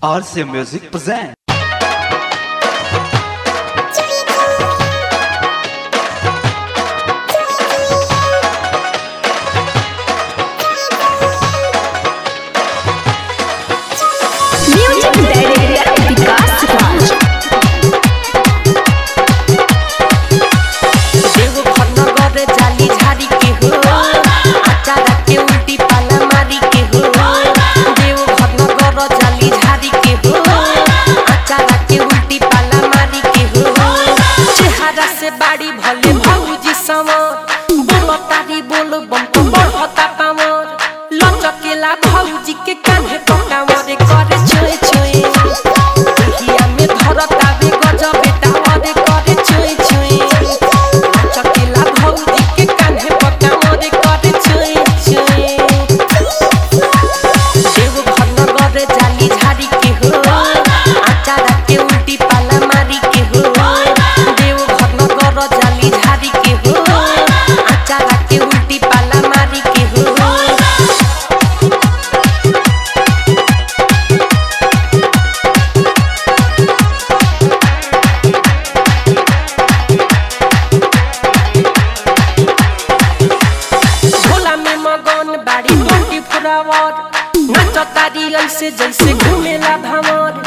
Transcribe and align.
RC 0.00 0.44
Music 0.44 0.92
presents. 0.92 1.37
रे 35.28 35.36
बाड़ी 35.36 35.70
भले 35.72 36.12
भौजी 36.24 36.72
समर। 36.74 37.72
बोलो 37.88 38.14
तारी 38.28 38.60
बोलो 38.70 39.00
बम 39.10 39.24
बम 39.34 39.50
बढ़ता 39.52 40.06
पावर। 40.18 40.66
लचकेला 41.12 41.92
भौजी 42.04 42.52
के 42.66 42.74
कान्हे 42.86 43.18
जलसे 88.38 88.70
जलसे 88.78 89.12
घूमेला 89.12 89.76
भंवर। 89.84 90.42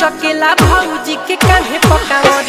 चकेला 0.00 0.52
भौजी 0.60 1.14
के 1.28 1.36
कहे 1.44 1.78
पकावर 1.84 2.48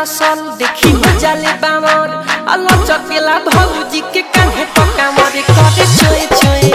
रसल 0.00 0.40
देखी 0.58 0.90
हो 0.90 1.18
जाले 1.20 1.52
अल्लाह 2.52 2.84
चकेला 2.90 3.38
भौजी 3.48 4.00
के 4.14 4.22
कांधे 4.36 4.64
पकामर 4.78 5.34
करे 5.50 5.86
छोए 5.96 6.26
छोए 6.40 6.69